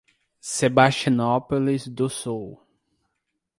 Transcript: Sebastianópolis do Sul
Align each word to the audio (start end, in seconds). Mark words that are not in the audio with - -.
Sebastianópolis 0.41 1.87
do 1.87 2.09
Sul 2.09 2.57